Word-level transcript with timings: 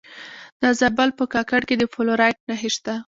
د 0.61 0.63
زابل 0.79 1.09
په 1.19 1.25
کاکړ 1.33 1.61
کې 1.69 1.75
د 1.77 1.83
فلورایټ 1.93 2.37
نښې 2.47 2.69
شته. 2.75 2.93